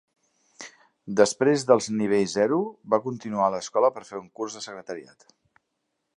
[1.19, 2.61] Després dels nivells O,
[2.95, 5.31] va continuar a l'escola per fer un curs de secretariat.